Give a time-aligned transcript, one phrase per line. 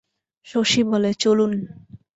[0.47, 1.51] শশী বলে, চলুন।